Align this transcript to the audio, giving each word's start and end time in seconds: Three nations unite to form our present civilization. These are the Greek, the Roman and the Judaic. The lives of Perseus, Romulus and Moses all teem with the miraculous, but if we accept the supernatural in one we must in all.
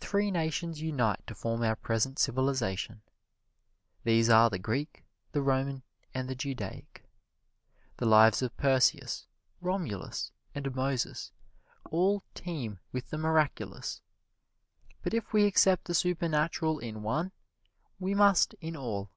Three 0.00 0.32
nations 0.32 0.80
unite 0.82 1.24
to 1.28 1.34
form 1.36 1.62
our 1.62 1.76
present 1.76 2.18
civilization. 2.18 3.02
These 4.02 4.28
are 4.28 4.50
the 4.50 4.58
Greek, 4.58 5.04
the 5.30 5.42
Roman 5.42 5.84
and 6.12 6.28
the 6.28 6.34
Judaic. 6.34 7.08
The 7.98 8.04
lives 8.06 8.42
of 8.42 8.56
Perseus, 8.56 9.28
Romulus 9.60 10.32
and 10.56 10.74
Moses 10.74 11.30
all 11.88 12.24
teem 12.34 12.80
with 12.90 13.10
the 13.10 13.18
miraculous, 13.18 14.02
but 15.04 15.14
if 15.14 15.32
we 15.32 15.46
accept 15.46 15.84
the 15.84 15.94
supernatural 15.94 16.80
in 16.80 17.04
one 17.04 17.30
we 18.00 18.12
must 18.12 18.54
in 18.54 18.74
all. 18.74 19.12